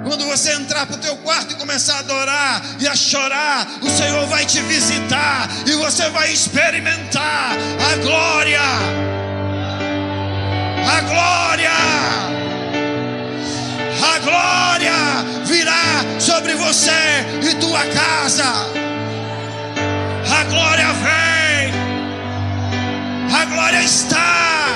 [0.04, 3.90] Quando você entrar para o teu quarto e começar a adorar e a chorar, o
[3.90, 7.58] Senhor vai te visitar e você vai experimentar
[7.92, 8.62] a glória.
[10.88, 12.41] A glória
[14.04, 16.92] a glória virá sobre você
[17.44, 18.46] e tua casa.
[20.40, 21.74] A glória vem,
[23.34, 24.68] a glória está,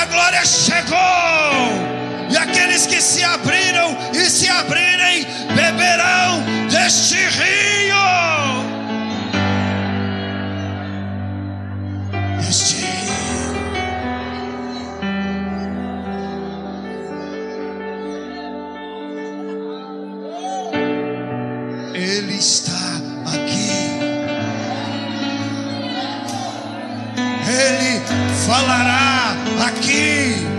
[0.00, 0.98] a glória chegou.
[2.30, 8.59] E aqueles que se abriram e se abrirem beberão deste rio.
[22.28, 23.00] Está
[23.32, 23.70] aqui.
[27.48, 28.02] Ele
[28.46, 29.34] falará
[29.66, 30.49] aqui.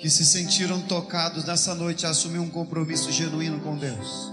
[0.00, 4.32] Que se sentiram tocados nessa noite a assumir um compromisso genuíno com Deus,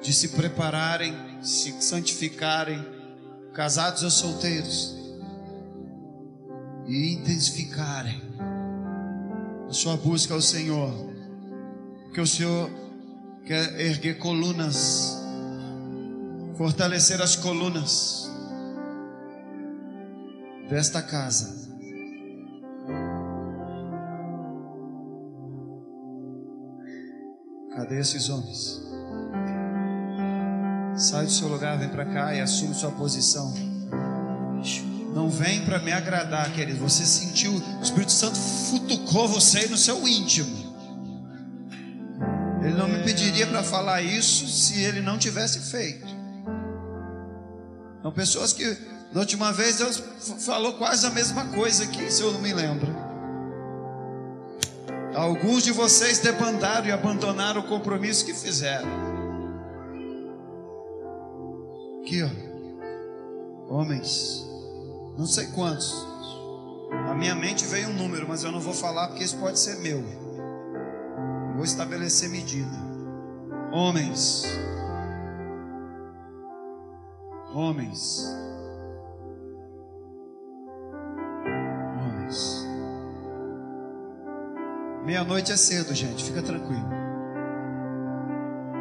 [0.00, 2.82] de se prepararem, se santificarem,
[3.52, 4.96] casados ou solteiros,
[6.86, 8.22] e intensificarem
[9.68, 10.90] a sua busca ao Senhor,
[12.04, 12.70] porque o Senhor
[13.44, 15.18] quer erguer colunas,
[16.56, 18.30] fortalecer as colunas
[20.70, 21.61] desta casa
[27.74, 28.82] Cadê esses homens?
[30.94, 33.52] Sai do seu lugar, vem para cá e assume sua posição.
[35.14, 36.78] Não vem para me agradar, querido.
[36.80, 40.72] Você sentiu, o Espírito Santo futucou você no seu íntimo.
[42.62, 46.06] Ele não me pediria para falar isso se ele não tivesse feito.
[48.02, 48.76] São pessoas que,
[49.12, 50.02] da última vez, Deus
[50.40, 52.91] falou quase a mesma coisa aqui, se eu não me lembro.
[55.14, 58.88] Alguns de vocês debandaram e abandonaram o compromisso que fizeram.
[62.00, 62.52] Aqui, ó.
[63.74, 64.46] Homens,
[65.16, 65.94] não sei quantos.
[67.08, 69.76] A minha mente veio um número, mas eu não vou falar porque isso pode ser
[69.78, 70.02] meu.
[71.54, 72.76] vou estabelecer medida.
[73.70, 74.44] Homens.
[77.54, 78.41] Homens
[85.12, 86.88] Meia-noite é cedo, gente, fica tranquilo.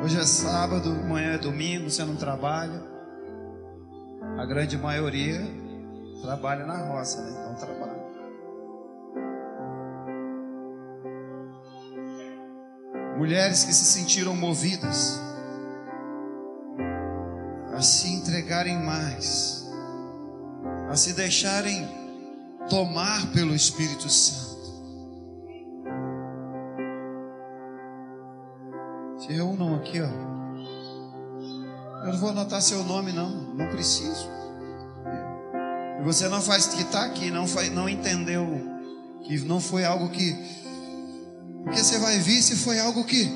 [0.01, 2.81] Hoje é sábado, amanhã é domingo, você não trabalha.
[4.37, 5.41] A grande maioria
[6.21, 7.31] trabalha na roça, né?
[7.31, 7.99] Então trabalha.
[13.17, 15.19] Mulheres que se sentiram movidas
[17.73, 19.69] a se entregarem mais,
[20.89, 21.85] a se deixarem
[22.69, 24.50] tomar pelo Espírito Santo.
[29.31, 30.09] Se reúnam aqui, ó.
[32.03, 33.29] Eu não vou anotar seu nome, não.
[33.55, 34.27] Não preciso.
[36.01, 38.45] E você não faz que está aqui, não, foi, não entendeu
[39.23, 40.35] que não foi algo que.
[41.63, 43.31] Porque você vai vir se foi algo que.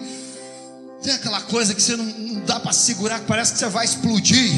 [1.01, 3.85] Tem aquela coisa que você não, não dá para segurar, que parece que você vai
[3.85, 4.51] explodir.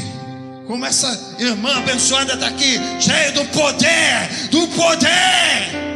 [0.66, 5.87] Como essa irmã abençoada está aqui, cheia do poder, do poder.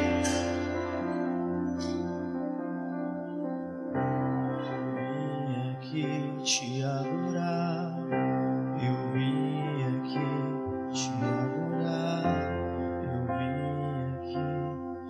[6.83, 7.95] Te adorar.
[8.83, 9.63] Eu vim
[10.01, 10.27] aqui
[10.93, 12.25] te adorar.
[13.05, 13.55] Eu vim
[14.19, 14.43] aqui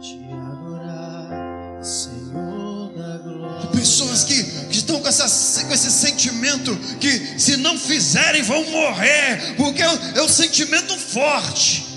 [0.02, 3.70] te adorar, Senhor da glória.
[3.70, 9.54] Pessoas que, que estão com, essa, com esse sentimento que se não fizerem vão morrer,
[9.56, 11.90] porque é, é um sentimento forte.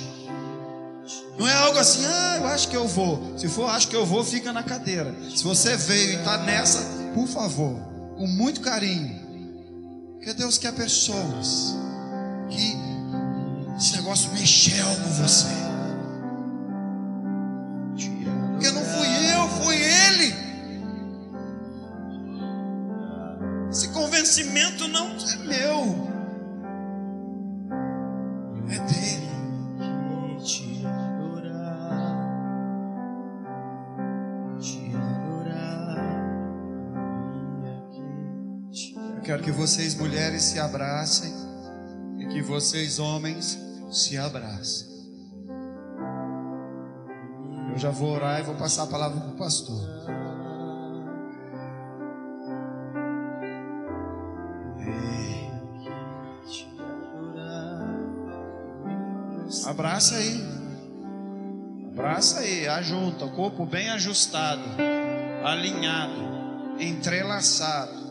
[1.37, 3.37] Não é algo assim, ah, eu acho que eu vou.
[3.37, 5.13] Se for, acho que eu vou, fica na cadeira.
[5.35, 6.79] Se você veio e está nessa,
[7.13, 7.77] por favor,
[8.15, 9.24] com muito carinho.
[10.25, 11.75] Porque Deus quer pessoas
[12.49, 12.75] que
[13.77, 15.45] esse negócio mexeu com você.
[18.53, 20.33] Porque não fui eu, foi Ele.
[23.69, 26.07] Esse convencimento não é meu,
[39.25, 41.33] quero que vocês mulheres se abracem
[42.19, 43.59] e que vocês homens
[43.91, 44.87] se abracem.
[47.71, 49.83] Eu já vou orar e vou passar a palavra para o pastor.
[59.65, 60.55] Abraça aí.
[61.91, 64.61] Abraça aí, ajunta, o corpo bem ajustado,
[65.43, 68.04] alinhado, entrelaçado.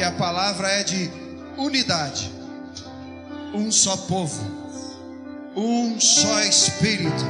[0.00, 1.10] Porque a palavra é de
[1.58, 2.32] unidade.
[3.52, 4.40] Um só povo,
[5.54, 7.22] um só espírito.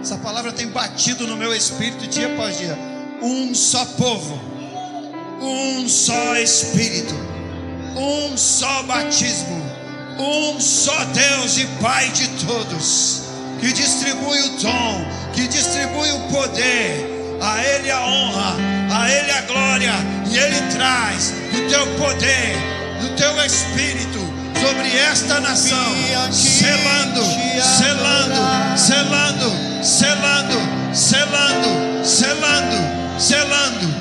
[0.00, 2.76] Essa palavra tem batido no meu espírito dia após dia.
[3.22, 4.40] Um só povo,
[5.40, 7.14] um só espírito,
[7.96, 9.62] um só batismo,
[10.18, 13.22] um só Deus e Pai de todos,
[13.60, 17.15] que distribui o dom, que distribui o poder.
[17.40, 18.56] A Ele a honra,
[18.92, 19.92] a Ele a glória,
[20.30, 22.56] e Ele traz do teu poder,
[23.00, 25.94] do teu espírito sobre esta nação,
[26.32, 27.22] selando,
[27.62, 33.94] selando, selando, selando, selando, selando, selando,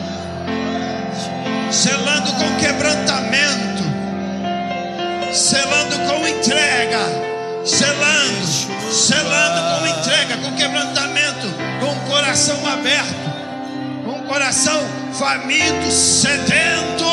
[1.72, 3.84] selando com quebrantamento,
[5.34, 7.00] selando com entrega,
[7.66, 8.46] selando,
[8.92, 11.48] selando com entrega, com quebrantamento,
[11.80, 13.25] com o coração aberto,
[14.26, 14.82] coração
[15.14, 17.06] faminto, sedento.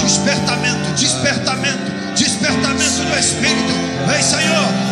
[0.00, 3.74] Despertamento, despertamento, despertamento do Espírito.
[4.06, 4.83] Vem, Senhor,